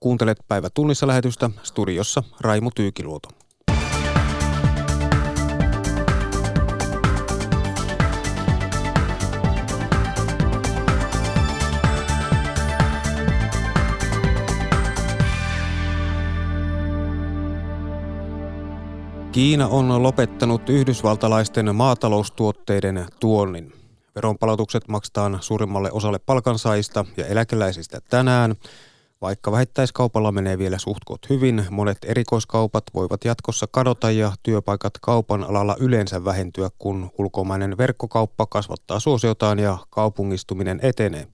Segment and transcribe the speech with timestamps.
[0.00, 3.28] Kuuntelet päivä tunnissa lähetystä studiossa Raimo Tyykiluoto.
[19.32, 23.72] Kiina on lopettanut yhdysvaltalaisten maataloustuotteiden tuonnin.
[24.14, 28.54] Veronpalautukset maksetaan suurimmalle osalle palkansaajista ja eläkeläisistä tänään.
[29.20, 35.76] Vaikka vähittäiskaupalla menee vielä suhtkot hyvin, monet erikoiskaupat voivat jatkossa kadota ja työpaikat kaupan alalla
[35.80, 41.26] yleensä vähentyä, kun ulkomainen verkkokauppa kasvattaa suosiotaan ja kaupungistuminen etenee.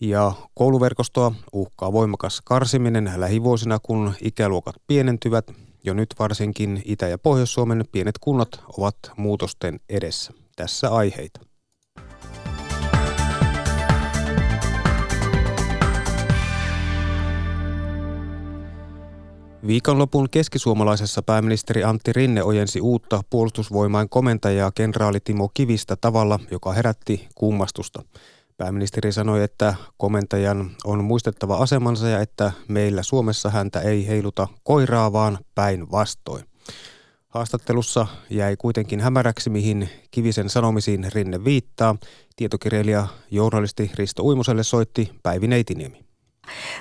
[0.00, 5.50] Ja kouluverkostoa uhkaa voimakas karsiminen lähivuosina, kun ikäluokat pienentyvät
[5.84, 10.32] jo nyt varsinkin Itä- ja Pohjois-Suomen pienet kunnat ovat muutosten edessä.
[10.56, 11.49] Tässä aiheita.
[19.66, 27.28] Viikonlopun keskisuomalaisessa pääministeri Antti Rinne ojensi uutta puolustusvoimain komentajaa kenraali Timo Kivistä tavalla, joka herätti
[27.34, 28.02] kummastusta.
[28.56, 35.12] Pääministeri sanoi, että komentajan on muistettava asemansa ja että meillä Suomessa häntä ei heiluta koiraa,
[35.12, 36.44] vaan päinvastoin.
[37.28, 41.96] Haastattelussa jäi kuitenkin hämäräksi, mihin Kivisen sanomisiin Rinne viittaa.
[42.36, 46.09] Tietokirjailija journalisti Risto Uimoselle soitti Päivi Neitiniemi.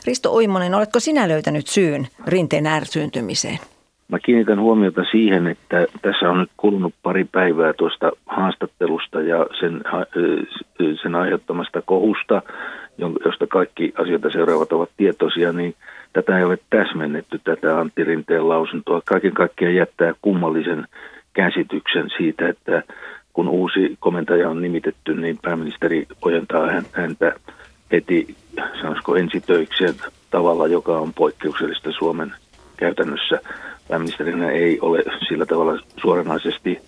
[0.08, 3.60] Risto Uimonen, oletko sinä löytänyt syyn rinteen ärsyyntymiseen?
[4.08, 9.84] Mä kiinnitän huomiota siihen, että tässä on nyt kulunut pari päivää tuosta haastattelusta ja sen,
[11.02, 12.42] sen aiheuttamasta kohusta,
[13.26, 15.76] josta kaikki asioita seuraavat ovat tietoisia, niin
[16.14, 19.02] tätä ei ole täsmennetty, tätä Antti Rinteen lausuntoa.
[19.06, 20.88] Kaiken kaikkiaan jättää kummallisen
[21.34, 22.84] käsityksen siitä, että
[23.34, 27.36] kun uusi komentaja on nimitetty, niin pääministeri ojentaa häntä
[27.92, 28.36] heti,
[28.82, 29.96] sanoisiko ensitöikseen
[30.32, 32.34] tavalla, joka on poikkeuksellista Suomen
[32.78, 33.42] käytännössä
[33.88, 36.82] pääministerinä ei ole sillä tavalla suoranaisesti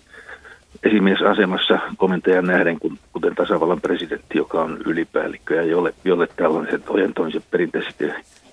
[0.82, 2.78] esimiesasemassa komentajan nähden,
[3.12, 8.04] kuten tasavallan presidentti, joka on ylipäällikkö ja jolle, jolle tällaiset ojentoiset perinteisesti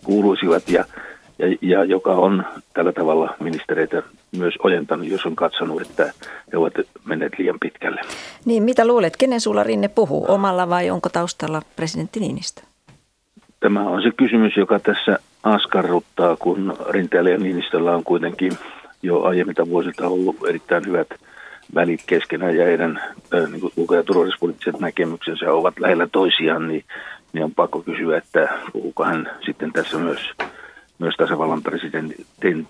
[0.04, 0.86] kuuluisivat ja,
[1.40, 2.44] ja, ja joka on
[2.74, 4.04] tällä tavalla ministereitä
[4.38, 6.14] myös ojentanut, jos on katsonut, että
[6.52, 6.74] he ovat
[7.06, 8.02] menneet liian pitkälle.
[8.46, 12.62] Niin, mitä luulet, kenen sulla Rinne puhuu, omalla vai onko taustalla presidentti Niinistö?
[13.60, 18.52] Tämä on se kysymys, joka tässä askarruttaa, kun Rinteellä ja Niinistöllä on kuitenkin
[19.04, 21.08] jo aiemmilta vuosilta ollut erittäin hyvät
[21.76, 23.02] välit keskenään ja heidän
[23.52, 26.84] niin kuin ulko- ja turvallisuuspoliittiset näkemyksensä ovat lähellä toisiaan, niin,
[27.34, 30.32] niin on pakko kysyä, että puhuuko hän sitten tässä myös,
[31.00, 32.68] myös tasavallan presidentin,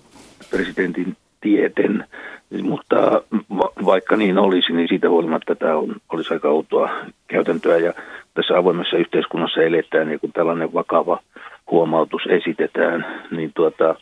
[0.50, 2.04] presidentin tieten.
[2.62, 3.22] Mutta
[3.84, 6.90] vaikka niin olisi, niin siitä huolimatta tämä on, olisi aika outoa
[7.28, 7.92] käytäntöä ja
[8.34, 11.20] tässä avoimessa yhteiskunnassa eletään niin kun tällainen vakava
[11.70, 13.94] huomautus esitetään, niin tuota,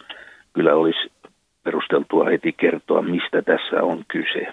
[0.53, 1.11] kyllä olisi
[1.65, 4.47] perusteltua heti kertoa, mistä tässä on kyse.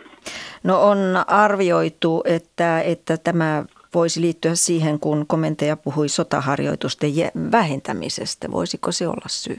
[0.63, 0.97] No on
[1.27, 3.63] arvioitu, että, että tämä
[3.93, 7.09] voisi liittyä siihen, kun komentaja puhui sotaharjoitusten
[7.51, 8.51] vähentämisestä.
[8.51, 9.57] Voisiko se olla syy?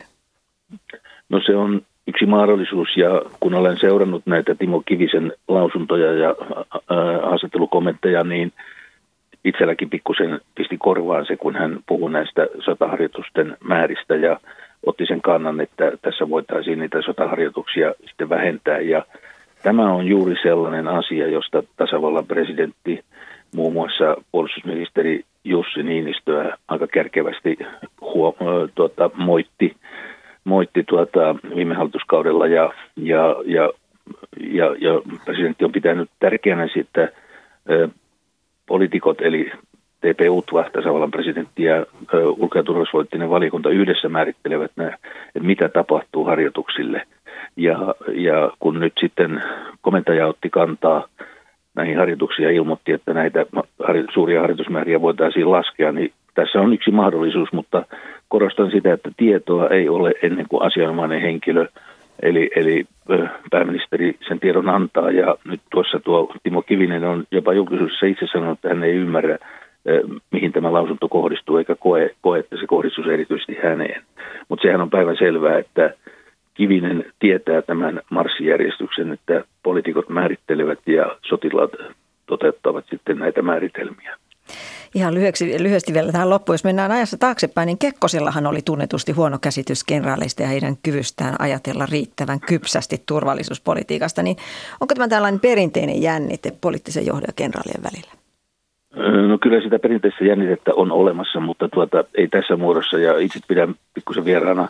[1.28, 6.34] No se on yksi mahdollisuus ja kun olen seurannut näitä Timo Kivisen lausuntoja ja
[7.22, 8.52] haastattelukommentteja, niin–
[9.46, 14.40] itselläkin pikkusen pisti korvaan se, kun hän puhui näistä sotaharjoitusten määristä ja
[14.86, 18.78] otti sen kannan, että tässä voitaisiin niitä sotaharjoituksia sitten vähentää.
[18.78, 19.04] Ja
[19.62, 23.04] tämä on juuri sellainen asia, josta tasavallan presidentti,
[23.54, 27.58] muun muassa puolustusministeri Jussi Niinistöä aika kärkevästi
[28.00, 28.36] huo,
[28.74, 29.76] tuota, moitti,
[30.44, 33.70] moitti tuota, viime hallituskaudella ja, ja, ja,
[34.40, 37.08] ja, ja presidentti on pitänyt tärkeänä sitä
[38.66, 39.52] poliitikot, eli
[40.00, 41.86] TP UTVA, tasavallan presidentti ja
[42.38, 47.02] ulko- ja turvallisuuspoliittinen valiokunta yhdessä määrittelevät, nämä, että mitä tapahtuu harjoituksille.
[47.56, 49.42] Ja, ja kun nyt sitten
[49.80, 51.08] komentaja otti kantaa
[51.74, 53.46] näihin harjoituksiin ja ilmoitti, että näitä
[54.14, 57.84] suuria harjoitusmääriä voitaisiin laskea, niin tässä on yksi mahdollisuus, mutta
[58.28, 61.66] korostan sitä, että tietoa ei ole ennen kuin asianomainen henkilö–
[62.22, 62.86] Eli, eli
[63.50, 68.58] pääministeri sen tiedon antaa ja nyt tuossa tuo Timo Kivinen on jopa julkisuudessa itse sanonut,
[68.58, 69.38] että hän ei ymmärrä,
[70.30, 74.02] mihin tämä lausunto kohdistuu, eikä koe, koe että se kohdistuu erityisesti häneen.
[74.48, 75.94] Mutta sehän on päivän selvää, että
[76.54, 81.70] Kivinen tietää tämän marssijärjestyksen, että poliitikot määrittelevät ja sotilaat
[82.26, 84.16] toteuttavat sitten näitä määritelmiä.
[84.94, 86.54] Ihan lyhyesti, lyhyesti vielä tähän loppuun.
[86.54, 91.86] Jos mennään ajassa taaksepäin, niin Kekkosellahan oli tunnetusti huono käsitys kenraaleista ja heidän kyvystään ajatella
[91.86, 94.22] riittävän kypsästi turvallisuuspolitiikasta.
[94.22, 94.36] Niin
[94.80, 98.12] onko tämä tällainen perinteinen jännite poliittisen johdon ja kenraalien välillä?
[99.28, 102.98] No kyllä sitä perinteistä jännitettä on olemassa, mutta tuota, ei tässä muodossa.
[102.98, 104.68] Ja itse pidän pikkusen vieraana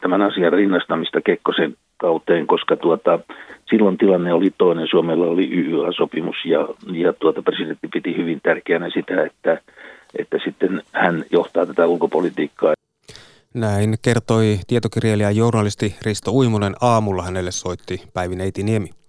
[0.00, 3.18] tämän asian rinnastamista Kekkosen kauteen, koska tuota,
[3.70, 4.88] silloin tilanne oli toinen.
[4.90, 9.60] Suomella oli YYA-sopimus ja, ja tuota, presidentti piti hyvin tärkeänä sitä, että,
[10.18, 12.74] että sitten hän johtaa tätä ulkopolitiikkaa.
[13.54, 19.03] Näin kertoi tietokirjailija ja journalisti Risto Uimonen aamulla hänelle soitti Päivi Neiti Niemi.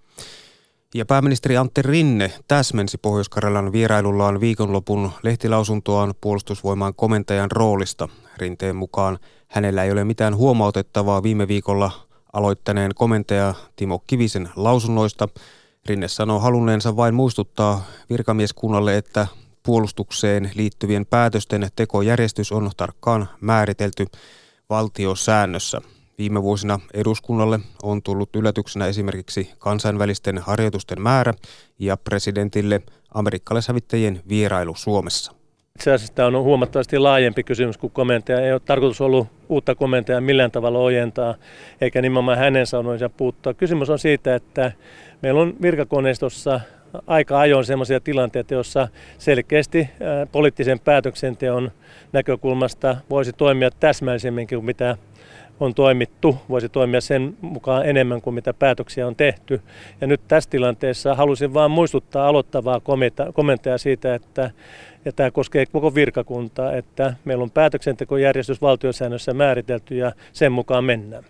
[0.94, 8.08] Ja pääministeri Antti Rinne täsmensi Pohjois-Karjalan vierailullaan viikonlopun lehtilausuntoaan puolustusvoimaan komentajan roolista.
[8.36, 9.18] Rinteen mukaan
[9.48, 11.90] hänellä ei ole mitään huomautettavaa viime viikolla
[12.32, 15.28] aloittaneen komentaja Timo Kivisen lausunnoista.
[15.86, 19.26] Rinne sanoo halunneensa vain muistuttaa virkamieskunnalle, että
[19.62, 24.06] puolustukseen liittyvien päätösten tekojärjestys on tarkkaan määritelty
[24.70, 25.80] valtiosäännössä.
[26.18, 31.34] Viime vuosina eduskunnalle on tullut yllätyksenä esimerkiksi kansainvälisten harjoitusten määrä
[31.78, 32.82] ja presidentille
[33.14, 35.32] amerikkalaisävittäjien vierailu Suomessa.
[35.74, 38.40] Itse asiassa tämä on huomattavasti laajempi kysymys kuin komentaja.
[38.40, 41.34] Ei ole tarkoitus ollut uutta komentajaa millään tavalla ojentaa,
[41.80, 43.54] eikä nimenomaan hänen sanoinsa puuttua.
[43.54, 44.72] Kysymys on siitä, että
[45.22, 46.60] meillä on virkakoneistossa
[47.06, 49.88] aika ajoin sellaisia tilanteita, joissa selkeästi
[50.32, 51.72] poliittisen päätöksenteon
[52.12, 54.96] näkökulmasta voisi toimia täsmällisemminkin kuin mitä
[55.60, 59.60] on toimittu, voisi toimia sen mukaan enemmän kuin mitä päätöksiä on tehty.
[60.00, 62.80] Ja nyt tässä tilanteessa halusin vain muistuttaa aloittavaa
[63.34, 64.50] kommentteja siitä, että
[65.04, 71.24] ja tämä koskee koko virkakuntaa, että meillä on päätöksentekojärjestys valtiosäännössä määritelty ja sen mukaan mennään.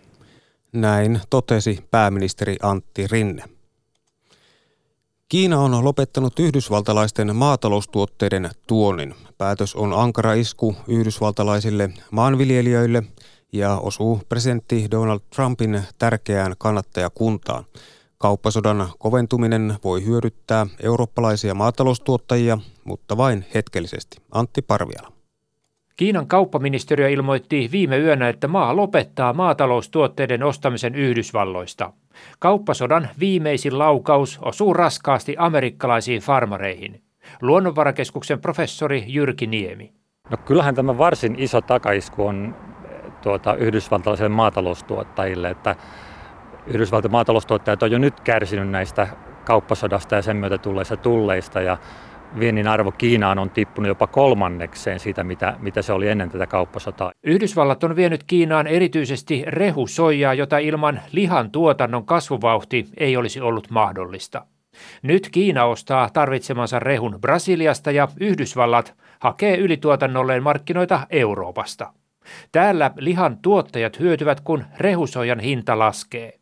[0.73, 3.43] Näin totesi pääministeri Antti Rinne.
[5.29, 9.15] Kiina on lopettanut yhdysvaltalaisten maataloustuotteiden tuonnin.
[9.39, 13.03] Päätös on ankara isku yhdysvaltalaisille maanviljelijöille
[13.59, 17.65] ja osuu presidentti Donald Trumpin tärkeään kannattajakuntaan.
[18.19, 24.19] Kauppasodan koventuminen voi hyödyttää eurooppalaisia maataloustuottajia, mutta vain hetkellisesti.
[24.33, 25.13] Antti Parviala.
[25.97, 31.93] Kiinan kauppaministeriö ilmoitti viime yönä, että maa lopettaa maataloustuotteiden ostamisen Yhdysvalloista.
[32.39, 37.03] Kauppasodan viimeisin laukaus osuu raskaasti amerikkalaisiin farmareihin.
[37.43, 39.93] Luonnonvarakeskuksen professori Jyrki Niemi.
[40.31, 42.55] No kyllähän tämä varsin iso takaisku on
[43.27, 45.77] tuota, yhdysvaltalaisille maataloustuottajille, että
[46.67, 49.09] Yhdysvaltain maataloustuottajat on jo nyt kärsinyt näistä
[49.45, 51.79] kauppasodasta ja sen myötä tulleista tulleista ja
[52.39, 57.13] viennin arvo Kiinaan on tippunut jopa kolmannekseen siitä, mitä, mitä se oli ennen tätä kauppasotaa.
[57.23, 64.47] Yhdysvallat on vienyt Kiinaan erityisesti rehusoijaa, jota ilman lihan tuotannon kasvuvauhti ei olisi ollut mahdollista.
[65.03, 71.93] Nyt Kiina ostaa tarvitsemansa rehun Brasiliasta ja Yhdysvallat hakee ylituotannolleen markkinoita Euroopasta.
[72.53, 76.39] Täällä lihan tuottajat hyötyvät, kun rehusoijan hinta laskee.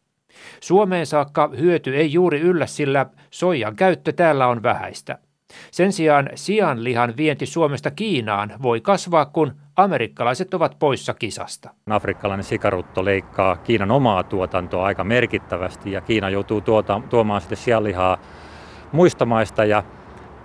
[0.60, 5.18] Suomeen saakka hyöty ei juuri yllä, sillä soijan käyttö täällä on vähäistä.
[5.70, 11.70] Sen sijaan sianlihan vienti Suomesta Kiinaan voi kasvaa, kun amerikkalaiset ovat poissa kisasta.
[11.90, 18.18] Afrikkalainen sikarutto leikkaa Kiinan omaa tuotantoa aika merkittävästi ja Kiina joutuu tuota, tuomaan sitten sianlihaa
[18.92, 19.82] muista maista ja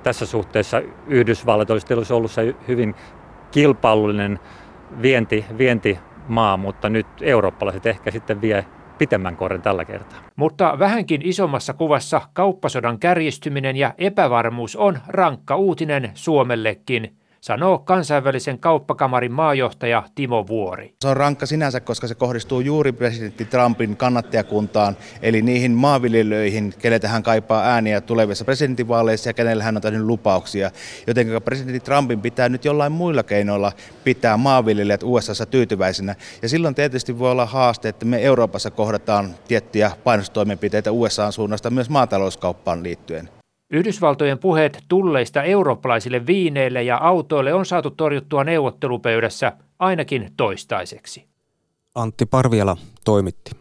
[0.04, 2.96] tässä suhteessa Yhdysvallat olisi ollut se hyvin
[3.52, 4.40] kilpailullinen
[5.02, 8.66] vienti, vientimaa, mutta nyt eurooppalaiset ehkä sitten vie
[8.98, 10.20] pitemmän korren tällä kertaa.
[10.36, 19.32] Mutta vähänkin isommassa kuvassa kauppasodan kärjistyminen ja epävarmuus on rankka uutinen Suomellekin sanoo kansainvälisen kauppakamarin
[19.32, 20.94] maajohtaja Timo Vuori.
[21.02, 27.00] Se on rankka sinänsä, koska se kohdistuu juuri presidentti Trumpin kannattajakuntaan, eli niihin maanviljelijöihin, kelle
[27.08, 30.72] hän kaipaa ääniä tulevissa presidentinvaaleissa ja kenelle hän on tehnyt lupauksia.
[31.08, 33.72] Joten presidentti Trumpin pitää nyt jollain muilla keinoilla
[34.04, 36.16] pitää maanviljelijät USAssa tyytyväisenä.
[36.42, 41.90] Ja silloin tietysti voi olla haaste, että me Euroopassa kohdataan tiettyjä painostoimenpiteitä USAn suunnasta myös
[41.90, 43.30] maatalouskauppaan liittyen.
[43.72, 51.26] Yhdysvaltojen puheet tulleista eurooppalaisille viineille ja autoille on saatu torjuttua neuvottelupöydässä ainakin toistaiseksi.
[51.96, 53.52] Antti Parviala toimitti.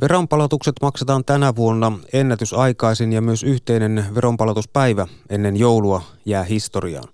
[0.00, 7.08] Veronpalautukset maksetaan tänä vuonna ennätysaikaisin ja myös yhteinen veronpalautuspäivä ennen joulua jää historiaan.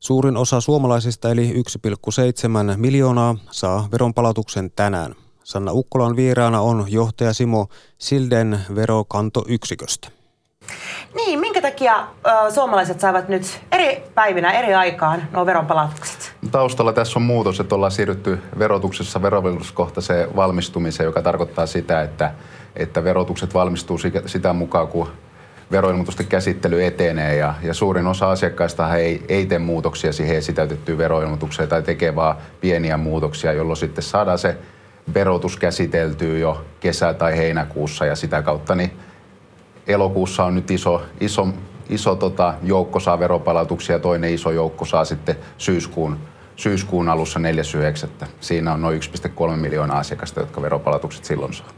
[0.00, 5.14] Suurin osa suomalaisista eli 1,7 miljoonaa saa veronpalautuksen tänään.
[5.44, 7.68] Sanna Ukkolan vieraana on johtaja Simo
[7.98, 10.19] Silden verokantoyksiköstä.
[11.14, 16.32] Niin, minkä takia ö, suomalaiset saavat nyt eri päivinä, eri aikaan nuo veronpalautukset?
[16.50, 22.32] Taustalla tässä on muutos, että ollaan siirrytty verotuksessa verovelvollisuuskohtaiseen valmistumiseen, joka tarkoittaa sitä, että,
[22.76, 25.08] että verotukset valmistuu sitä mukaan, kun
[25.70, 31.68] veroilmoitusten käsittely etenee ja, ja suurin osa asiakkaista ei, ei tee muutoksia siihen esitäytettyyn veroilmoitukseen
[31.68, 34.56] tai tekee vaan pieniä muutoksia, jolloin sitten saadaan se
[35.14, 38.92] verotus käsiteltyä jo kesä- tai heinäkuussa ja sitä kautta niin
[39.86, 41.48] elokuussa on nyt iso, iso,
[41.88, 46.18] iso tota, joukko saa veropalautuksia ja toinen iso joukko saa sitten syyskuun,
[46.56, 47.40] syyskuun alussa
[48.20, 48.26] 4.9.
[48.40, 49.00] Siinä on noin
[49.50, 51.68] 1,3 miljoonaa asiakasta, jotka veropalautukset silloin saa.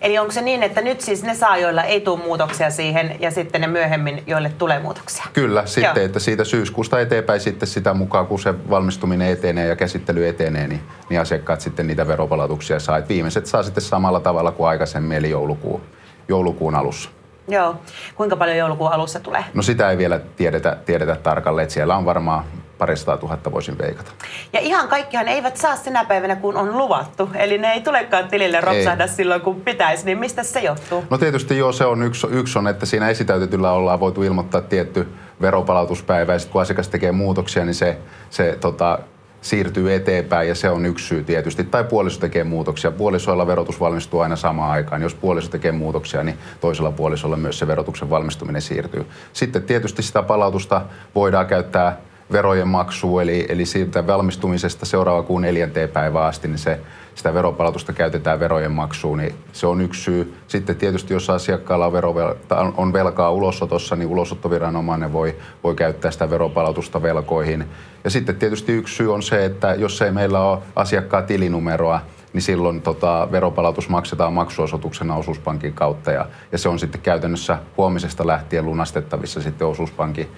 [0.00, 3.30] Eli onko se niin, että nyt siis ne saa, joilla ei tule muutoksia siihen ja
[3.30, 5.24] sitten ne myöhemmin, joille tulee muutoksia?
[5.32, 6.06] Kyllä, sitten, Joo.
[6.06, 10.80] että siitä syyskuusta eteenpäin sitten sitä mukaan, kun se valmistuminen etenee ja käsittely etenee, niin,
[11.08, 12.98] niin asiakkaat sitten niitä veropalautuksia saa.
[12.98, 15.80] Et viimeiset saa sitten samalla tavalla kuin aikaisemmin, eli joulukuun,
[16.28, 17.10] joulukuun alussa.
[17.50, 17.76] Joo.
[18.14, 19.44] Kuinka paljon joulukuun alussa tulee?
[19.54, 22.44] No sitä ei vielä tiedetä, tiedetä tarkalleen, että siellä on varmaan
[22.80, 24.10] parista tuhatta voisin veikata.
[24.52, 27.30] Ja ihan kaikkihan eivät saa sinä päivänä, kun on luvattu.
[27.34, 29.08] Eli ne ei tulekaan tilille ropsahda ei.
[29.08, 30.04] silloin, kun pitäisi.
[30.04, 31.04] Niin mistä se johtuu?
[31.10, 35.08] No tietysti joo, se on yksi, yksi on, että siinä esitäytetyllä ollaan voitu ilmoittaa tietty
[35.40, 36.32] veropalautuspäivä.
[36.32, 37.98] Ja sitten kun asiakas tekee muutoksia, niin se,
[38.30, 38.98] se tota,
[39.40, 41.64] siirtyy eteenpäin ja se on yksi syy tietysti.
[41.64, 42.90] Tai puoliso tekee muutoksia.
[42.90, 45.02] Puolisoilla verotus valmistuu aina samaan aikaan.
[45.02, 49.06] Jos puoliso tekee muutoksia, niin toisella puolisolla myös se verotuksen valmistuminen siirtyy.
[49.32, 50.82] Sitten tietysti sitä palautusta
[51.14, 51.96] voidaan käyttää
[52.32, 56.80] verojen maksu, eli, eli siitä valmistumisesta seuraava kuun neljänteen päivään asti, niin se,
[57.14, 60.34] sitä veropalautusta käytetään verojen maksuun, niin se on yksi syy.
[60.48, 62.34] Sitten tietysti, jos asiakkaalla on, verovel,
[62.76, 67.64] on velkaa ulosotossa, niin ulosottoviranomainen voi, voi käyttää sitä veropalautusta velkoihin.
[68.04, 72.00] Ja sitten tietysti yksi syy on se, että jos ei meillä ole asiakkaan tilinumeroa,
[72.32, 78.26] niin silloin tota, veropalautus maksetaan maksuosoituksena osuuspankin kautta ja, ja se on sitten käytännössä huomisesta
[78.26, 80.28] lähtien lunastettavissa sitten osuuspankin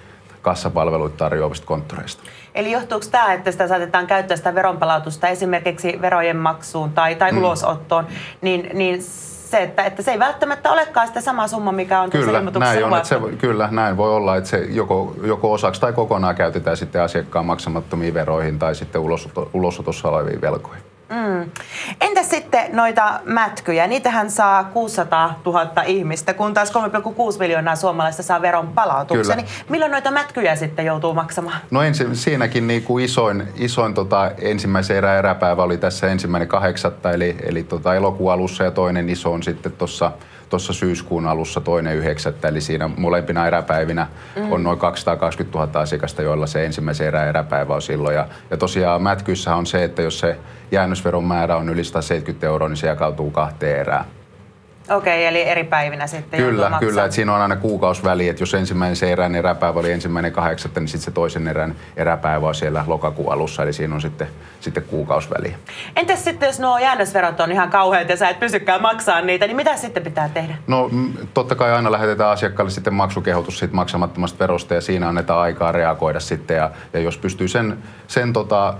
[0.43, 2.23] kassapalveluita tarjoavista konttoreista.
[2.55, 7.37] Eli johtuuko tämä, että sitä saatetaan käyttää sitä veronpalautusta esimerkiksi verojen maksuun tai, tai mm.
[7.37, 8.07] ulosottoon,
[8.41, 9.03] niin, niin
[9.53, 12.97] se, että, että se ei välttämättä olekaan sitä sama summa, mikä on kyllä, näin on,
[12.97, 17.01] että se, Kyllä, näin voi olla, että se joko, joko osaksi tai kokonaan käytetään sitten
[17.01, 19.01] asiakkaan maksamattomiin veroihin tai sitten
[19.53, 20.92] ulosotossa oleviin velkoihin.
[21.13, 21.51] Mm.
[22.01, 23.87] Entä sitten noita mätkyjä?
[23.87, 29.37] Niitähän saa 600 000 ihmistä, kun taas 3,6 miljoonaa suomalaista saa veron palautuksen.
[29.37, 31.57] Niin milloin noita mätkyjä sitten joutuu maksamaan?
[31.71, 37.11] No ensin, siinäkin niin kuin isoin, isoin tota, ensimmäisen erä eräpäivä oli tässä ensimmäinen kahdeksatta,
[37.11, 40.11] eli, eli tota, elokuun alussa ja toinen iso on sitten tuossa
[40.53, 44.51] tuossa syyskuun alussa toinen yhdeksättä, eli siinä molempina eräpäivinä mm.
[44.51, 48.15] on noin 220 000 asiakasta, joilla se ensimmäisen erä eräpäivä on silloin.
[48.15, 50.37] Ja, ja tosiaan mätkyissä on se, että jos se
[50.71, 54.05] jäännösveron määrä on yli 170 euroa, niin se jakautuu kahteen erään.
[54.93, 57.05] Okei, eli eri päivinä sitten Kyllä, kyllä.
[57.05, 60.87] Että siinä on aina kuukausväli, että jos ensimmäinen se erän eräpäivä oli ensimmäinen kahdeksatta, niin
[60.87, 64.27] sitten se toisen erän eräpäivä on siellä lokakuun alussa, eli siinä on sitten,
[64.59, 65.55] sitten kuukausväli.
[65.95, 69.57] Entäs sitten, jos nuo jäännösverot on ihan kauheat ja sä et pysykään maksaa niitä, niin
[69.57, 70.55] mitä sitten pitää tehdä?
[70.67, 70.89] No
[71.33, 76.19] totta kai aina lähetetään asiakkaalle sitten maksukehotus siitä maksamattomasta verosta ja siinä annetaan aikaa reagoida
[76.19, 78.73] sitten ja, ja jos pystyy sen, sen tota,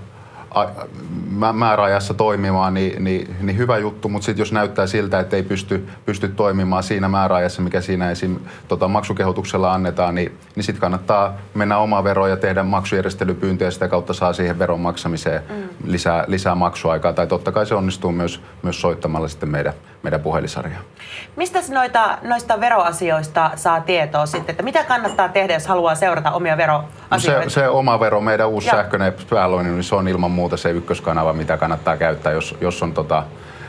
[1.53, 5.88] määräajassa toimimaan, niin, niin, niin hyvä juttu, mutta sitten jos näyttää siltä, että ei pysty,
[6.05, 8.39] pysty toimimaan siinä määräajassa, mikä siinä esim.
[8.67, 13.88] Tota, maksukehotuksella annetaan, niin, niin sitten kannattaa mennä oma vero ja tehdä maksujärjestelypyyntöjä ja sitä
[13.88, 15.63] kautta saa siihen veron maksamiseen mm.
[15.86, 17.13] lisää, lisää maksuaikaa.
[17.13, 20.81] Tai totta kai se onnistuu myös, myös soittamalla sitten meidän, meidän puhelisarjaa.
[21.36, 26.57] Mistä noita, noista veroasioista saa tietoa sitten, että mitä kannattaa tehdä, jos haluaa seurata omia
[26.57, 27.43] veroasioita?
[27.43, 28.72] No se, se oma vero, meidän uusi ja.
[28.72, 32.93] sähköinen pääloin, niin se on ilman muuta se ykköskanava, mitä kannattaa käyttää, jos, jos on
[32.93, 33.24] tota,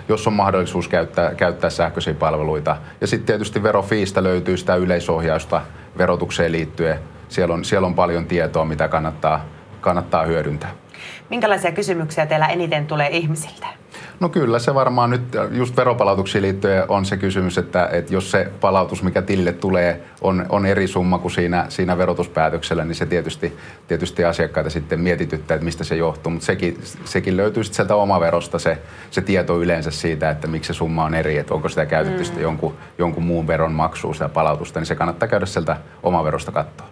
[0.09, 2.77] jos on mahdollisuus käyttää, käyttää sähköisiä palveluita.
[3.01, 5.61] Ja sitten tietysti verofiista löytyy sitä yleisohjausta
[5.99, 6.99] verotukseen liittyen.
[7.29, 9.45] Siellä on, siellä on paljon tietoa, mitä kannattaa,
[9.81, 10.71] kannattaa hyödyntää.
[11.31, 13.67] Minkälaisia kysymyksiä teillä eniten tulee ihmisiltä?
[14.21, 18.49] No kyllä se varmaan nyt just veropalautuksiin liittyen on se kysymys, että, että jos se
[18.61, 23.57] palautus, mikä tilille tulee, on, on eri summa kuin siinä, siinä verotuspäätöksellä, niin se tietysti,
[23.89, 26.33] tietysti asiakkaita sitten mietityttää, että mistä se johtuu.
[26.33, 28.79] Mutta sekin, sekin löytyy sitten sieltä omaverosta se,
[29.11, 32.25] se tieto yleensä siitä, että miksi se summa on eri, että onko sitä käytetty mm.
[32.25, 36.87] sitten jonkun, jonkun muun veron maksuun sitä palautusta, niin se kannattaa käydä sieltä omaverosta katsoa.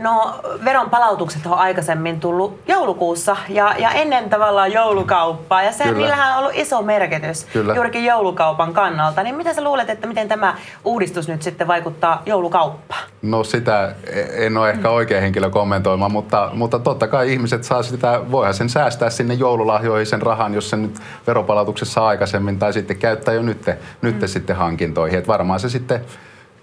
[0.00, 6.32] No veron palautukset on aikaisemmin tullut joulukuussa ja, ja ennen tavallaan joulukauppaa ja sen, niillähän
[6.32, 7.74] on ollut iso merkitys Kyllä.
[7.74, 9.22] juurikin joulukaupan kannalta.
[9.22, 10.54] Niin mitä sä luulet, että miten tämä
[10.84, 13.02] uudistus nyt sitten vaikuttaa joulukauppaan?
[13.22, 13.94] No sitä
[14.32, 18.68] en ole ehkä oikein henkilö kommentoimaan, mutta, mutta totta kai ihmiset saa sitä, voihan sen
[18.68, 23.66] säästää sinne joululahjoihin sen rahan, jos se nyt veropalautuksessa aikaisemmin tai sitten käyttää jo nyt,
[24.02, 24.26] nyt mm.
[24.28, 25.18] sitten hankintoihin.
[25.18, 26.00] Et varmaan se sitten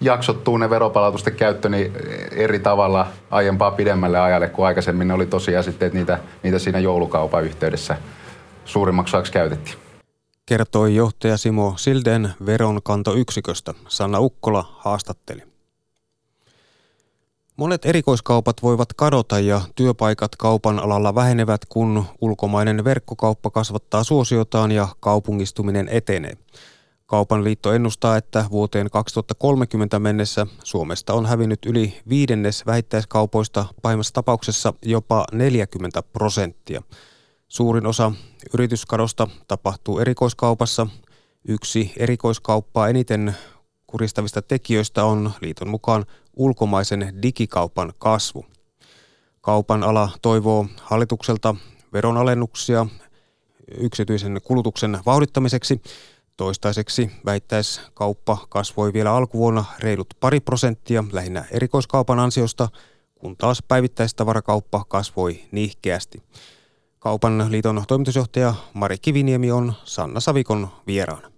[0.00, 1.92] jaksottuu ne veropalautusten käyttö niin
[2.32, 5.08] eri tavalla aiempaa pidemmälle ajalle kuin aikaisemmin.
[5.08, 7.96] Ne oli tosiaan sitten, että niitä, niitä siinä joulukaupan yhteydessä
[8.64, 9.76] suurimmaksi osaksi käytettiin.
[10.46, 13.74] Kertoi johtaja Simo Silden veronkantoyksiköstä.
[13.88, 15.42] Sanna Ukkola haastatteli.
[17.56, 24.88] Monet erikoiskaupat voivat kadota ja työpaikat kaupan alalla vähenevät, kun ulkomainen verkkokauppa kasvattaa suosiotaan ja
[25.00, 26.32] kaupungistuminen etenee.
[27.10, 34.74] Kaupan liitto ennustaa, että vuoteen 2030 mennessä Suomesta on hävinnyt yli viidennes vähittäiskaupoista, pahimmassa tapauksessa
[34.82, 36.82] jopa 40 prosenttia.
[37.48, 38.12] Suurin osa
[38.54, 40.86] yrityskadosta tapahtuu erikoiskaupassa.
[41.48, 43.36] Yksi erikoiskauppaa eniten
[43.86, 48.46] kuristavista tekijöistä on liiton mukaan ulkomaisen digikaupan kasvu.
[49.40, 51.54] Kaupan ala toivoo hallitukselta
[51.92, 52.86] veronalennuksia
[53.78, 55.80] yksityisen kulutuksen vauhdittamiseksi.
[56.38, 62.68] Toistaiseksi väittäiskauppa kasvoi vielä alkuvuonna reilut pari prosenttia lähinnä erikoiskaupan ansiosta,
[63.14, 66.22] kun taas päivittäistavarakauppa kasvoi nihkeästi.
[66.98, 71.30] Kaupan liiton toimitusjohtaja Mari Kiviniemi on Sanna Savikon vieraana.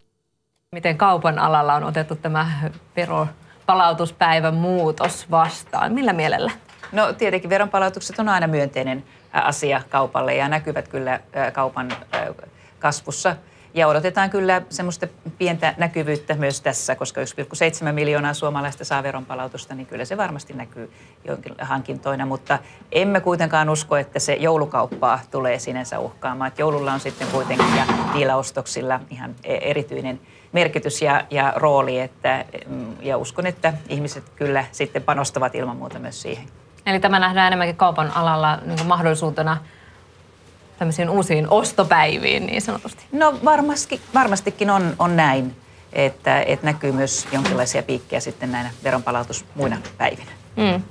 [0.73, 2.51] Miten kaupan alalla on otettu tämä
[2.97, 5.93] veropalautuspäivän muutos vastaan?
[5.93, 6.51] Millä mielellä?
[6.93, 11.21] No tietenkin veronpalautukset on aina myönteinen asia kaupalle ja näkyvät kyllä
[11.53, 11.93] kaupan
[12.79, 13.37] kasvussa.
[13.75, 15.07] Ja odotetaan kyllä semmoista
[15.39, 20.93] pientä näkyvyyttä myös tässä, koska 1,7 miljoonaa suomalaista saa veronpalautusta, niin kyllä se varmasti näkyy
[21.25, 22.27] jonkin hankintoina.
[22.27, 22.59] Mutta
[22.93, 26.49] emme kuitenkaan usko, että se joulukauppaa tulee sinänsä uhkaamaan.
[26.49, 27.85] Että joululla on sitten kuitenkin ja
[28.15, 30.21] niillä ostoksilla ihan e- erityinen
[30.53, 32.01] merkitys ja, ja rooli.
[32.01, 36.45] Että, mm, ja uskon, että ihmiset kyllä sitten panostavat ilman muuta myös siihen.
[36.87, 39.57] Eli tämä nähdään enemmänkin kaupan alalla niin mahdollisuutena
[40.81, 43.05] tämmöisiin uusiin ostopäiviin niin sanotusti?
[43.13, 45.57] No varmasti, varmastikin on, on näin,
[45.93, 50.31] että, että näkyy myös jonkinlaisia piikkejä sitten näinä veronpalautus muina päivinä.
[50.57, 50.83] Mm.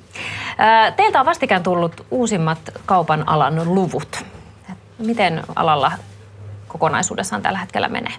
[0.95, 4.25] Teiltä on vastikään tullut uusimmat kaupan alan luvut.
[4.99, 5.91] Miten alalla
[6.67, 8.13] kokonaisuudessaan tällä hetkellä menee?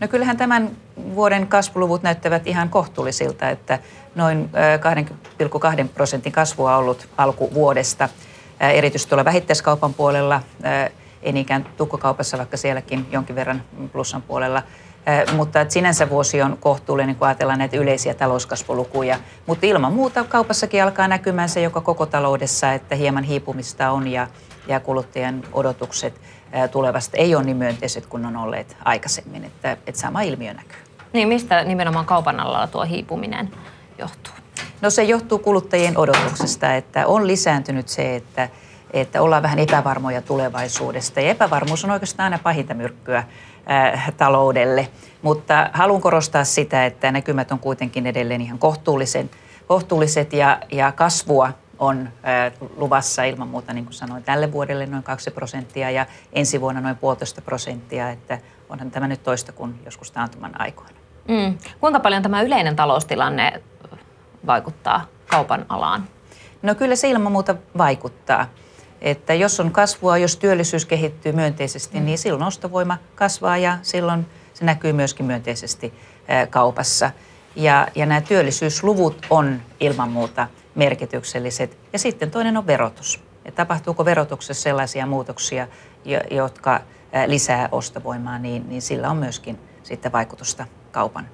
[0.00, 0.70] No kyllähän tämän
[1.14, 3.78] vuoden kasvuluvut näyttävät ihan kohtuullisilta, että
[4.14, 4.50] noin
[5.82, 8.08] 2,2 prosentin kasvua on ollut alkuvuodesta.
[8.60, 10.40] Erityisesti tuolla vähittäiskaupan puolella
[11.28, 14.62] ei niinkään tukkokaupassa, vaikka sielläkin jonkin verran plussan puolella.
[15.36, 19.18] Mutta että sinänsä vuosi on kohtuullinen, kun ajatellaan näitä yleisiä talouskasvulukuja.
[19.46, 24.26] Mutta ilman muuta kaupassakin alkaa näkymään se joka koko taloudessa, että hieman hiipumista on ja,
[24.68, 26.20] ja kuluttajan odotukset
[26.70, 29.44] tulevasta ei ole niin myönteiset kuin on olleet aikaisemmin.
[29.44, 30.80] Että, että sama ilmiö näkyy.
[31.12, 33.50] Niin mistä nimenomaan kaupan alalla tuo hiipuminen
[33.98, 34.34] johtuu?
[34.80, 38.48] No se johtuu kuluttajien odotuksesta, että on lisääntynyt se, että
[38.92, 41.20] että ollaan vähän epävarmoja tulevaisuudesta.
[41.20, 44.88] Ja epävarmuus on oikeastaan aina pahinta myrkkyä äh, taloudelle.
[45.22, 49.30] Mutta haluan korostaa sitä, että näkymät on kuitenkin edelleen ihan kohtuullisen,
[49.66, 55.02] kohtuulliset ja, ja kasvua on äh, luvassa ilman muuta, niin kuin sanoin, tälle vuodelle noin
[55.02, 60.10] 2 prosenttia ja ensi vuonna noin puolitoista prosenttia, että onhan tämä nyt toista kuin joskus
[60.10, 60.98] taantuman aikoina.
[61.28, 61.58] Mm.
[61.80, 63.62] Kuinka paljon tämä yleinen taloustilanne
[64.46, 66.04] vaikuttaa kaupan alaan?
[66.62, 68.46] No kyllä se ilman muuta vaikuttaa.
[69.00, 72.06] Että jos on kasvua, jos työllisyys kehittyy myönteisesti, mm.
[72.06, 75.94] niin silloin ostovoima kasvaa ja silloin se näkyy myöskin myönteisesti
[76.50, 77.10] kaupassa.
[77.56, 81.78] Ja, ja nämä työllisyysluvut on ilman muuta merkitykselliset.
[81.92, 83.20] Ja sitten toinen on verotus.
[83.44, 85.68] Et tapahtuuko verotuksessa sellaisia muutoksia,
[86.30, 86.80] jotka
[87.26, 91.28] lisää ostovoimaa, niin, niin sillä on myöskin sitten vaikutusta kaupan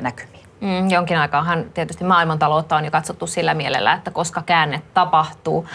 [0.00, 0.39] näkymiin.
[0.60, 5.68] Mm, jonkin aikaanhan tietysti maailmantaloutta on jo katsottu sillä mielellä, että koska käänne tapahtuu.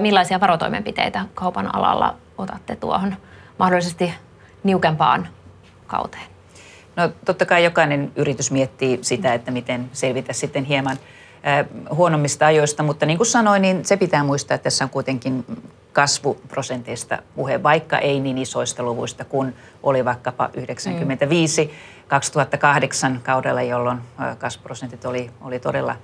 [0.00, 3.16] Millaisia varotoimenpiteitä kaupan alalla otatte tuohon
[3.58, 4.14] mahdollisesti
[4.64, 5.28] niukempaan
[5.86, 6.26] kauteen?
[6.96, 10.96] No totta kai jokainen yritys miettii sitä, että miten selvitä sitten hieman
[11.94, 15.44] huonommista ajoista, mutta niin kuin sanoin, niin se pitää muistaa, että tässä on kuitenkin
[15.92, 21.70] kasvuprosenteista puhe, vaikka ei niin isoista luvuista kuin oli vaikkapa 95 mm.
[22.08, 23.98] 2008 kaudella, jolloin
[24.38, 25.96] kasvuprosentit oli, oli todella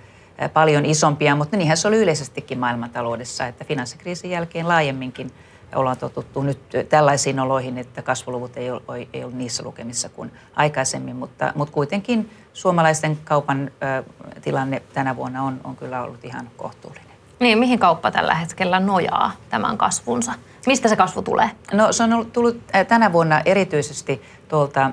[0.53, 5.33] paljon isompia, mutta niinhän se oli yleisestikin maailmantaloudessa, että finanssikriisin jälkeen laajemminkin
[5.75, 11.17] ollaan totuttu nyt tällaisiin oloihin, että kasvuluvut ei ole, ei ole niissä lukemissa kuin aikaisemmin,
[11.17, 14.03] mutta, mutta kuitenkin suomalaisten kaupan ö,
[14.43, 17.09] tilanne tänä vuonna on, on kyllä ollut ihan kohtuullinen.
[17.41, 20.33] Niin, mihin kauppa tällä hetkellä nojaa tämän kasvunsa?
[20.67, 21.51] Mistä se kasvu tulee?
[21.73, 22.57] No se on tullut
[22.89, 24.91] tänä vuonna erityisesti tuolta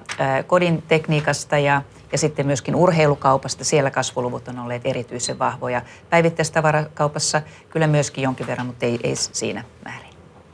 [0.48, 3.64] kodin tekniikasta ja, ja sitten myöskin urheilukaupasta.
[3.64, 5.82] Siellä kasvuluvut on olleet erityisen vahvoja.
[6.10, 10.05] Päivittäistavarakaupassa kyllä myöskin jonkin verran, mutta ei, ei siinä määrin.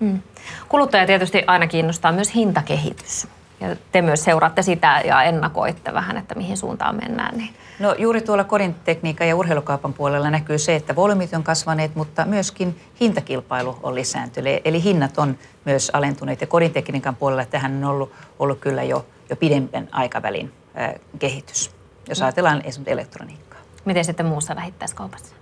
[0.02, 0.22] Mm.
[0.70, 3.28] Kuluttaja tietysti aina kiinnostaa myös hintakehitys.
[3.60, 7.38] Ja te myös seuraatte sitä ja ennakoitte vähän, että mihin suuntaan mennään.
[7.38, 7.54] Niin.
[7.80, 12.26] No juuri tuolla kodin tekniikan ja urheilukaupan puolella näkyy se, että volyymit on kasvaneet, mutta
[12.26, 14.62] myöskin hintakilpailu on lisääntynyt.
[14.66, 19.06] Eli hinnat on myös alentuneet ja kodin tekniikan puolella tähän on ollut, ollut kyllä jo,
[19.30, 21.72] jo pidemmän aikavälin äh, kehitys,
[22.10, 22.26] jos mm.
[22.26, 23.60] ajatellaan esimerkiksi elektroniikkaa.
[23.86, 25.36] Miten sitten muussa vähittäiskaupassa?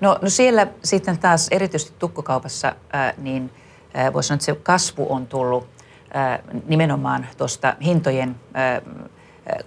[0.00, 3.50] No, no siellä sitten taas erityisesti tukkokaupassa, äh, niin
[4.12, 5.68] voisi sanoa, että se kasvu on tullut
[6.66, 8.36] nimenomaan tuosta hintojen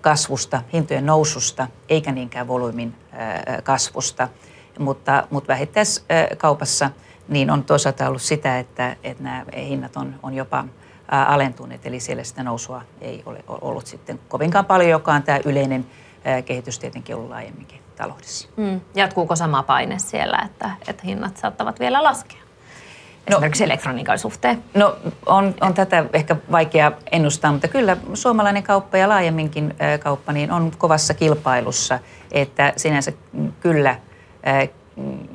[0.02, 2.96] kasvusta, hintojen noususta, eikä niinkään volyymin
[3.64, 4.28] kasvusta.
[4.80, 6.90] Mutta, mutta vähittäiskaupassa
[7.28, 10.66] niin on toisaalta ollut sitä, että, että nämä hinnat on, on jopa
[11.08, 15.86] alentuneet, eli siellä sitä nousua ei ole ollut sitten kovinkaan paljon, joka on tämä yleinen
[16.46, 18.48] kehitys tietenkin ollut laajemminkin taloudessa.
[18.58, 18.82] Mm.
[18.96, 22.45] Jatkuuko sama paine siellä, että, että hinnat saattavat vielä laskea?
[23.30, 24.64] No, Esimerkiksi elektroniikan suhteen?
[24.74, 30.52] No on, on tätä ehkä vaikea ennustaa, mutta kyllä suomalainen kauppa ja laajemminkin kauppa niin
[30.52, 32.00] on kovassa kilpailussa,
[32.32, 33.14] että sinänsä
[33.60, 33.96] kyllä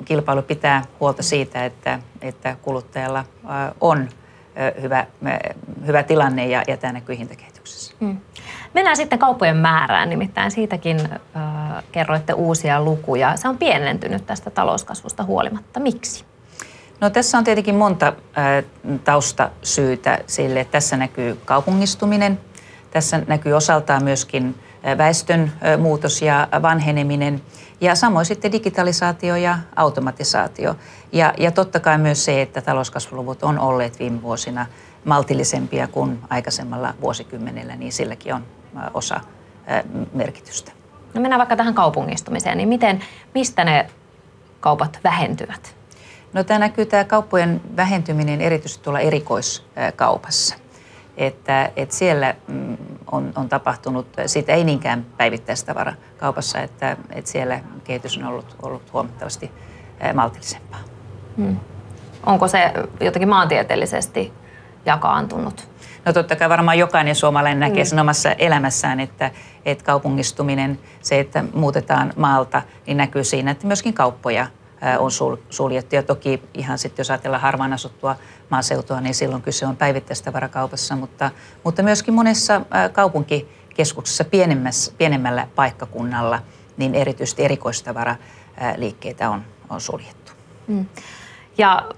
[0.04, 3.24] kilpailu pitää huolta siitä, että, että kuluttajalla
[3.80, 4.08] on
[4.82, 5.06] hyvä,
[5.86, 7.94] hyvä tilanne ja, ja tämä näkyy hintakehityksessä.
[8.00, 8.16] Hmm.
[8.74, 13.36] Mennään sitten kauppojen määrään, nimittäin siitäkin äh, kerroitte uusia lukuja.
[13.36, 15.80] Se on pienentynyt tästä talouskasvusta huolimatta.
[15.80, 16.24] Miksi?
[17.00, 18.64] No tässä on tietenkin monta äh,
[19.04, 20.64] taustasyytä sille.
[20.64, 22.40] Tässä näkyy kaupungistuminen,
[22.90, 24.54] tässä näkyy osaltaan myöskin
[24.98, 27.42] väestön muutos ja vanheneminen
[27.80, 30.76] ja samoin sitten digitalisaatio ja automatisaatio.
[31.12, 34.66] Ja, ja totta kai myös se, että talouskasvuluvut on olleet viime vuosina
[35.04, 38.44] maltillisempia kuin aikaisemmalla vuosikymmenellä, niin silläkin on
[38.94, 39.20] osa
[40.12, 40.72] merkitystä.
[41.14, 43.90] No mennään vaikka tähän kaupungistumiseen, niin miten, mistä ne
[44.60, 45.79] kaupat vähentyvät?
[46.32, 50.54] No tämä näkyy tämä kauppojen vähentyminen erityisesti tuolla erikoiskaupassa.
[51.16, 52.76] Että, että siellä mm,
[53.12, 58.92] on, on tapahtunut, siitä ei niinkään päivittäistavara kaupassa, että, että siellä kehitys on ollut, ollut
[58.92, 59.50] huomattavasti
[60.14, 60.80] maltillisempaa.
[61.36, 61.56] Hmm.
[62.26, 64.32] Onko se jotenkin maantieteellisesti
[64.86, 65.68] jakaantunut?
[66.04, 69.30] No totta kai varmaan jokainen suomalainen näkee sen omassa elämässään, että,
[69.64, 74.46] että kaupungistuminen, se, että muutetaan maalta, niin näkyy siinä, että myöskin kauppoja
[74.98, 75.10] on
[75.50, 75.94] suljettu.
[75.94, 78.16] Ja toki ihan sitten, jos ajatellaan harvaan asuttua
[78.50, 81.30] maaseutua, niin silloin kyse on päivittäistavarakaupassa, mutta,
[81.64, 82.60] mutta myöskin monessa
[82.92, 84.24] kaupunkikeskuksessa
[84.98, 86.42] pienemmällä paikkakunnalla,
[86.76, 90.32] niin erityisesti erikoistavaraliikkeitä on, on suljettu.
[90.66, 90.86] Mm.
[91.58, 91.88] Ja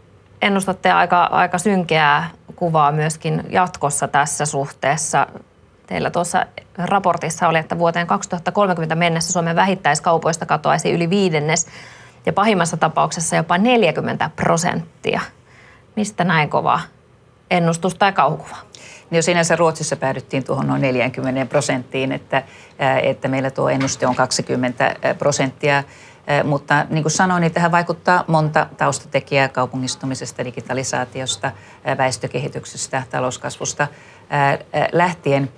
[0.43, 5.27] ennustatte aika, aika synkeää kuvaa myöskin jatkossa tässä suhteessa.
[5.87, 6.47] Teillä tuossa
[6.79, 11.67] raportissa oli, että vuoteen 2030 mennessä Suomen vähittäiskaupoista katoaisi yli viidennes
[12.27, 15.21] ja pahimmassa tapauksessa jopa 40 prosenttia.
[15.97, 16.81] Mistä näin kova
[17.51, 18.57] ennustus tai kauhukuva?
[19.11, 22.43] Niin jo sinänsä Ruotsissa päädyttiin tuohon noin 40 prosenttiin, että,
[23.03, 25.85] että meillä tuo ennuste on 20 prosenttia.
[26.45, 31.53] Mutta niin kuin sanoin, niin tähän vaikuttaa monta taustatekijää kaupungistumisesta, digitalisaatiosta,
[31.99, 33.87] väestökehityksestä, talouskasvusta
[34.93, 35.53] lähtien.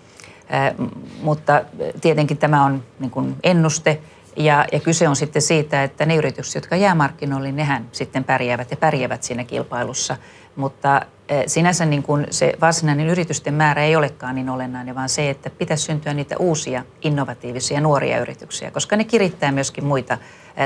[1.23, 1.65] Mutta
[2.01, 4.01] tietenkin tämä on niin kuin ennuste
[4.37, 8.25] ja, ja kyse on sitten siitä, että ne yritykset, jotka jää markkinoille, niin nehän sitten
[8.25, 10.17] pärjäävät ja pärjäävät siinä kilpailussa.
[10.57, 11.01] Mutta
[11.47, 15.85] sinänsä niin kuin se varsinainen yritysten määrä ei olekaan niin olennainen, vaan se, että pitäisi
[15.85, 20.19] syntyä niitä uusia innovatiivisia nuoria yrityksiä, koska ne kirittää myöskin muita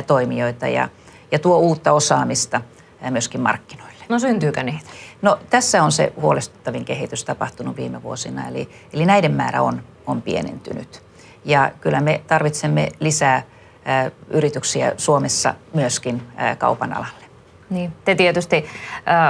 [0.07, 0.89] toimijoita ja,
[1.33, 2.61] ja tuo uutta osaamista
[3.11, 4.05] myöskin markkinoille.
[4.09, 4.87] No syntyykö niitä?
[5.23, 10.23] No tässä on se huolestuttavin kehitys tapahtunut viime vuosina, eli, eli näiden määrä on, on
[10.23, 11.03] pienentynyt.
[11.45, 13.43] Ja kyllä me tarvitsemme lisää
[14.31, 16.23] yrityksiä Suomessa myöskin
[16.59, 17.25] kaupan alalle.
[17.71, 17.93] Niin.
[18.05, 18.67] Te tietysti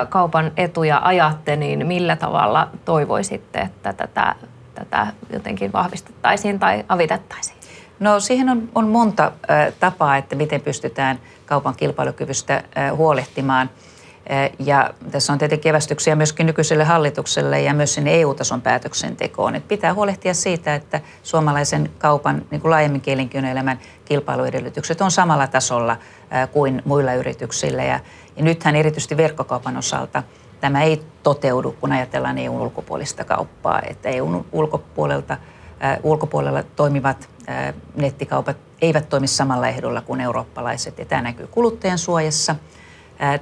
[0.09, 4.35] kaupan etuja ajatte, niin millä tavalla toivoisitte, että tätä,
[4.75, 7.59] tätä jotenkin vahvistettaisiin tai avitettaisiin?
[8.01, 9.33] No siihen on, on monta
[9.81, 12.63] tapaa, että miten pystytään kaupan kilpailukyvystä
[12.97, 13.71] huolehtimaan.
[14.31, 19.55] Äh, ja tässä on tietenkin evästyksiä myöskin nykyiselle hallitukselle ja myös sinne EU-tason päätöksentekoon.
[19.55, 25.93] Että pitää huolehtia siitä, että suomalaisen kaupan niin kuin laajemmin elinkeinoelämän kilpailuedellytykset on samalla tasolla
[25.93, 27.85] äh, kuin muilla yrityksillä.
[27.85, 28.01] Ja,
[28.37, 30.23] ja nythän erityisesti verkkokaupan osalta
[30.61, 33.83] tämä ei toteudu, kun ajatellaan EUn ulkopuolista kauppaa.
[33.83, 35.37] Että EUn ulkopuolelta,
[35.85, 37.29] äh, ulkopuolella toimivat
[37.97, 40.99] nettikaupat eivät toimi samalla ehdolla kuin eurooppalaiset.
[40.99, 42.57] Ja tämä näkyy kuluttajan suojassa.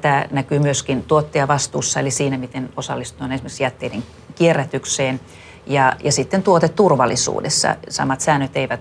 [0.00, 4.02] Tämä näkyy myöskin tuottajavastuussa, eli siinä, miten osallistuu esimerkiksi jätteiden
[4.34, 5.20] kierrätykseen.
[5.66, 7.76] Ja, ja sitten tuoteturvallisuudessa.
[7.88, 8.80] Samat säännöt eivät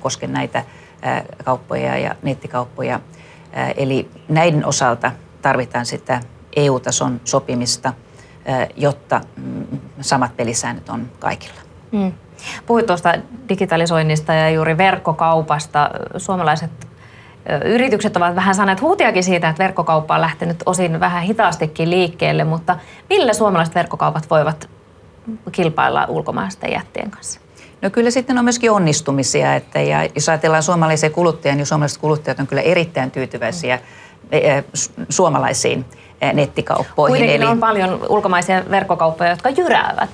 [0.00, 0.64] koske näitä
[1.44, 3.00] kauppoja ja nettikauppoja.
[3.76, 6.20] Eli näiden osalta tarvitaan sitä
[6.56, 7.92] EU-tason sopimista,
[8.76, 9.66] jotta mm,
[10.00, 11.60] samat pelisäännöt on kaikilla.
[11.92, 12.12] Mm.
[12.66, 13.14] Puhuit tuosta
[13.48, 15.90] digitalisoinnista ja juuri verkkokaupasta.
[16.16, 16.70] Suomalaiset
[17.64, 22.76] yritykset ovat vähän saaneet huutiakin siitä, että verkkokauppa on lähtenyt osin vähän hitaastikin liikkeelle, mutta
[23.10, 24.68] millä suomalaiset verkkokaupat voivat
[25.52, 27.40] kilpailla ulkomaisten jättien kanssa?
[27.82, 32.40] No kyllä sitten on myöskin onnistumisia, että ja jos ajatellaan suomalaisia kuluttajia, niin suomalaiset kuluttajat
[32.40, 35.06] on kyllä erittäin tyytyväisiä mm.
[35.08, 35.84] suomalaisiin
[36.32, 37.12] nettikauppoihin.
[37.12, 37.50] Kuitenkin Eli...
[37.50, 40.10] on paljon ulkomaisia verkkokauppoja, jotka jyräävät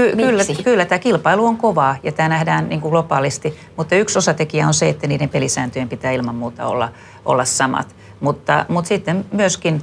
[0.00, 4.18] Ky- kyllä, kyllä, tämä kilpailu on kovaa ja tämä nähdään niin kuin globaalisti, mutta yksi
[4.18, 6.88] osatekijä on se, että niiden pelisääntöjen pitää ilman muuta olla,
[7.24, 7.94] olla samat.
[8.20, 9.82] Mutta, mutta sitten myöskin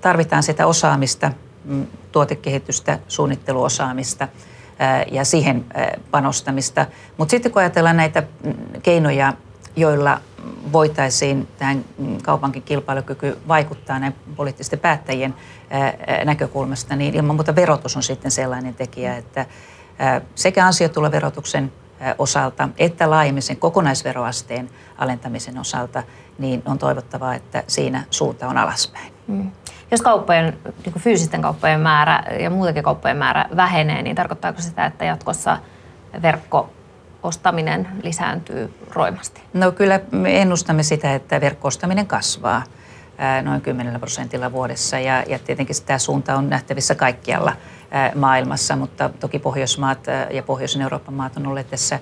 [0.00, 1.32] tarvitaan sitä osaamista,
[1.64, 4.28] mm, tuotekehitystä, suunnitteluosaamista
[5.10, 5.64] ja siihen
[6.10, 6.86] panostamista.
[7.16, 9.32] Mutta sitten kun ajatellaan näitä mm, keinoja,
[9.76, 10.20] joilla
[10.72, 11.84] voitaisiin tähän
[12.22, 15.34] kaupankin kilpailukyky vaikuttaa näin poliittisten päättäjien
[16.24, 19.46] näkökulmasta, niin ilman muuta verotus on sitten sellainen tekijä, että
[20.34, 21.72] sekä ansiotuloverotuksen
[22.18, 26.02] osalta että laajemmin sen kokonaisveroasteen alentamisen osalta,
[26.38, 29.12] niin on toivottavaa, että siinä suunta on alaspäin.
[29.26, 29.50] Mm.
[29.90, 35.04] Jos kauppojen, niin fyysisten kauppojen määrä ja muutenkin kauppojen määrä vähenee, niin tarkoittaako sitä, että
[35.04, 35.58] jatkossa
[36.22, 36.70] verkko
[37.22, 39.42] ostaminen lisääntyy roimasti?
[39.52, 42.62] No kyllä me ennustamme sitä, että verkkoostaminen kasvaa
[43.42, 47.52] noin 10 prosentilla vuodessa ja, ja tietenkin tämä suunta on nähtävissä kaikkialla
[48.14, 49.98] maailmassa, mutta toki Pohjoismaat
[50.30, 52.00] ja Pohjoisen Euroopan maat on olleet tässä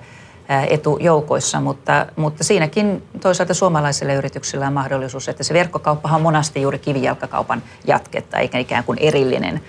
[0.69, 6.79] etujoukoissa, mutta, mutta siinäkin toisaalta suomalaisille yrityksillä on mahdollisuus, että se verkkokauppahan on monasti juuri
[6.79, 9.61] kivijalkakaupan jatketta, eikä ikään kuin erillinen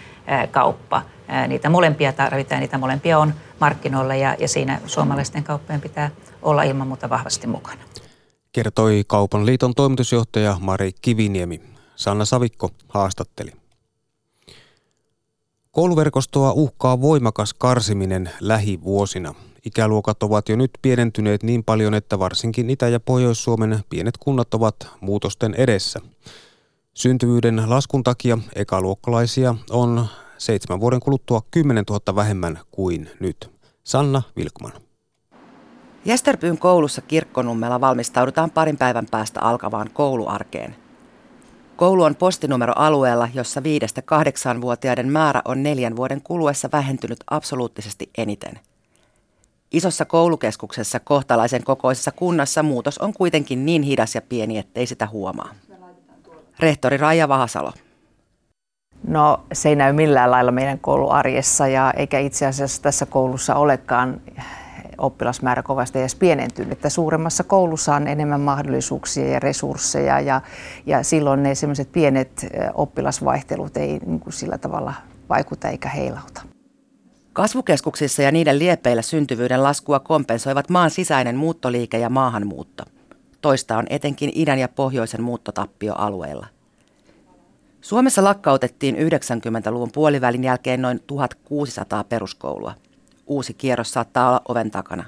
[0.50, 1.02] kauppa.
[1.48, 6.10] Niitä molempia tarvitaan, niitä molempia on markkinoilla ja, ja siinä suomalaisten kauppojen pitää
[6.42, 7.82] olla ilman muuta vahvasti mukana.
[8.52, 11.62] Kertoi Kaupan liiton toimitusjohtaja Mari Kiviniemi.
[11.96, 13.52] Sanna Savikko haastatteli.
[15.70, 19.34] Kouluverkostoa uhkaa voimakas karsiminen lähivuosina.
[19.64, 24.74] Ikäluokat ovat jo nyt pienentyneet niin paljon, että varsinkin Itä- ja Pohjois-Suomen pienet kunnat ovat
[25.00, 26.00] muutosten edessä.
[26.94, 30.06] Syntyvyyden laskun takia ekaluokkalaisia on
[30.42, 33.50] seitsemän vuoden kuluttua 10 000 vähemmän kuin nyt.
[33.84, 34.72] Sanna Vilkman.
[36.04, 40.76] Jesterpyyn koulussa Kirkkonummella valmistaudutaan parin päivän päästä alkavaan kouluarkeen.
[41.76, 48.60] Koulu on postinumeroalueella, jossa 5-8-vuotiaiden määrä on neljän vuoden kuluessa vähentynyt absoluuttisesti eniten.
[49.72, 55.54] Isossa koulukeskuksessa kohtalaisen kokoisessa kunnassa muutos on kuitenkin niin hidas ja pieni, ettei sitä huomaa.
[56.58, 57.72] Rehtori Raija Vahasalo.
[59.06, 64.20] No se ei näy millään lailla meidän kouluarjessa ja eikä itse asiassa tässä koulussa olekaan
[64.98, 66.72] oppilasmäärä kovasti edes pienentynyt.
[66.72, 70.40] Että suuremmassa koulussa on enemmän mahdollisuuksia ja resursseja ja,
[70.86, 74.94] ja silloin ne sellaiset pienet oppilasvaihtelut ei niin kuin sillä tavalla
[75.28, 76.42] vaikuta eikä heilauta.
[77.32, 82.84] Kasvukeskuksissa ja niiden liepeillä syntyvyyden laskua kompensoivat maan sisäinen muuttoliike ja maahanmuutto.
[83.40, 86.46] Toista on etenkin idän ja pohjoisen muuttotappioalueilla.
[87.82, 92.74] Suomessa lakkautettiin 90-luvun puolivälin jälkeen noin 1600 peruskoulua.
[93.26, 95.04] Uusi kierros saattaa olla oven takana.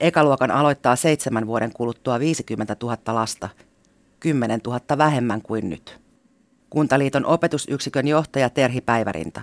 [0.00, 3.48] Ekaluokan aloittaa seitsemän vuoden kuluttua 50 000 lasta,
[4.20, 5.98] 10 000 vähemmän kuin nyt.
[6.70, 9.40] Kuntaliiton opetusyksikön johtaja Terhi Päivärinta.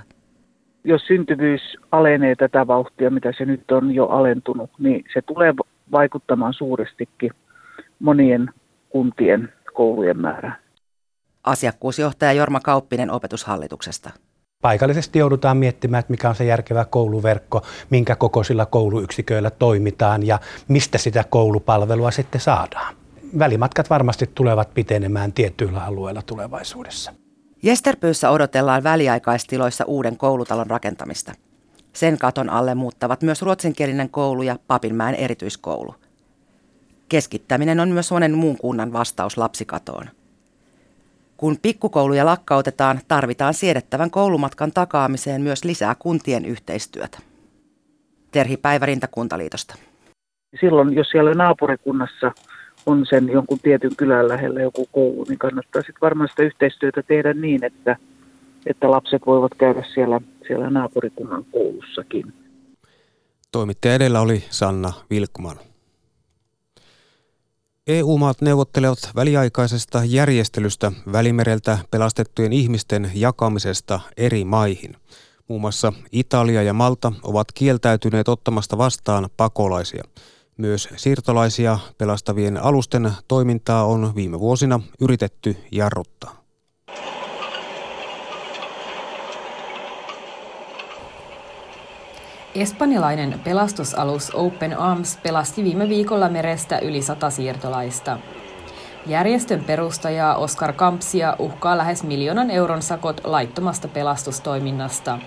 [0.83, 1.61] Jos syntyvyys
[1.91, 5.53] alenee tätä vauhtia, mitä se nyt on jo alentunut, niin se tulee
[5.91, 7.31] vaikuttamaan suurestikin
[7.99, 8.49] monien
[8.89, 10.66] kuntien koulujen määrään.
[11.47, 14.09] Asiakkuusjohtaja Jorma Kauppinen opetushallituksesta.
[14.61, 20.97] Paikallisesti joudutaan miettimään, että mikä on se järkevä kouluverkko, minkä kokoisilla kouluyksiköillä toimitaan ja mistä
[20.97, 22.95] sitä koulupalvelua sitten saadaan.
[23.39, 27.13] Välimatkat varmasti tulevat pitenemään tietyillä alueilla tulevaisuudessa.
[27.63, 31.33] Jesterpyyssä odotellaan väliaikaistiloissa uuden koulutalon rakentamista.
[31.93, 35.95] Sen katon alle muuttavat myös ruotsinkielinen koulu ja Papinmäen erityiskoulu.
[37.09, 40.09] Keskittäminen on myös monen muun kunnan vastaus lapsikatoon.
[41.37, 47.17] Kun pikkukouluja lakkautetaan, tarvitaan siedettävän koulumatkan takaamiseen myös lisää kuntien yhteistyötä.
[48.31, 49.75] Terhi Päivärinta Kuntaliitosta.
[50.59, 52.31] Silloin, jos siellä naapurikunnassa
[52.85, 57.33] on sen jonkun tietyn kylän lähellä joku koulu, niin kannattaa sitten varmaan sitä yhteistyötä tehdä
[57.33, 57.95] niin, että,
[58.65, 62.33] että lapset voivat käydä siellä, siellä naapurikunnan koulussakin.
[63.51, 65.57] Toimittaja edellä oli Sanna Vilkman.
[67.87, 74.95] EU-maat neuvottelevat väliaikaisesta järjestelystä välimereltä pelastettujen ihmisten jakamisesta eri maihin.
[75.47, 80.03] Muun muassa Italia ja Malta ovat kieltäytyneet ottamasta vastaan pakolaisia.
[80.57, 86.43] Myös siirtolaisia pelastavien alusten toimintaa on viime vuosina yritetty jarruttaa.
[92.57, 98.19] Espanjalainen pelastusalus Open Arms pelasti viime viikolla merestä yli sata siirtolaista.
[99.05, 105.19] Järjestön perustaja Oscar Kampsia uhkaa lähes miljoonan euron sakot laittomasta pelastustoiminnasta.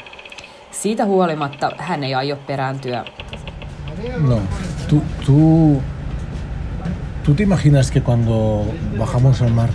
[0.70, 3.04] Siitä huolimatta hän ei aio perääntyä.
[4.28, 4.40] No,
[4.88, 5.82] tú, tú,
[7.24, 8.64] tú te imaginas que cuando
[8.98, 9.70] bajamos al mar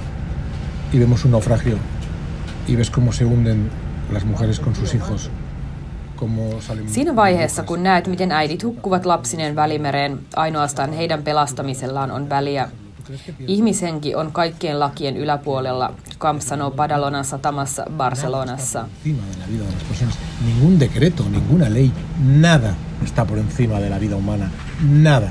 [0.93, 1.77] y vemos un naufragio
[2.67, 3.71] y ves cómo se hunden
[4.11, 5.31] las mujeres con sus hijos–
[6.87, 12.69] Siinä vaiheessa, kun näet, miten äidit hukkuvat lapsinen välimereen, ainoastaan heidän pelastamisellaan on väliä.
[13.47, 18.85] Ihmishenki on kaikkien lakien yläpuolella, Camp sanoo Padalonan satamassa Barcelonassa.
[20.45, 21.89] Ningún decreto, ninguna ley,
[22.41, 24.49] nada está por encima de la vida humana.
[24.89, 25.27] Nada.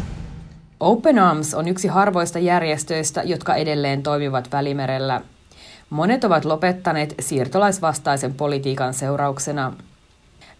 [0.81, 5.21] Open Arms on yksi harvoista järjestöistä, jotka edelleen toimivat Välimerellä.
[5.91, 9.73] Monet ovat lopettaneet siirtolaisvastaisen politiikan seurauksena.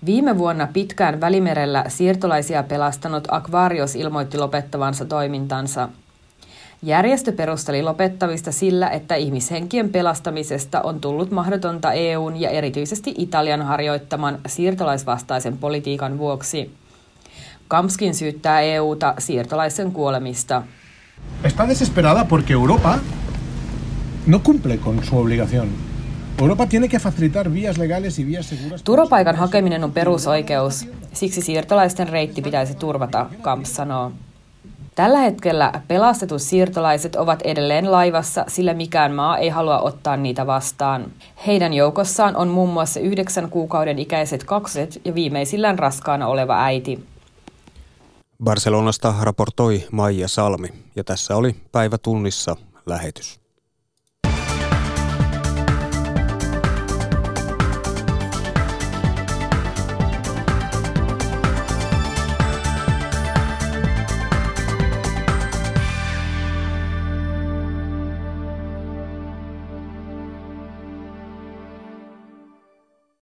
[0.07, 5.89] Viime vuonna pitkään Välimerellä siirtolaisia pelastanut Aquarius ilmoitti lopettavansa toimintansa.
[6.83, 14.39] Järjestö perusteli lopettamista sillä, että ihmishenkien pelastamisesta on tullut mahdotonta EUn ja erityisesti Italian harjoittaman
[14.47, 16.71] siirtolaisvastaisen politiikan vuoksi.
[17.69, 20.63] Kamskin syyttää EUta siirtolaisen kuolemista.
[21.45, 22.99] Está desesperada porque Europa
[24.27, 25.94] no cumple con su obligación.
[26.39, 28.83] Europa tiene que facilitar vías legales y vías seguras.
[28.83, 30.87] Turvapaikan hakeminen on perusoikeus.
[31.13, 34.13] Siksi siirtolaisten reitti pitäisi turvata, Kamps sanoo.
[34.95, 41.07] Tällä hetkellä pelastetut siirtolaiset ovat edelleen laivassa, sillä mikään maa ei halua ottaa niitä vastaan.
[41.47, 47.07] Heidän joukossaan on muun muassa yhdeksän kuukauden ikäiset kakset ja viimeisillään raskaana oleva äiti.
[48.45, 53.44] Barcelonasta raportoi Maija Salmi ja tässä oli päivä tunnissa lähetys.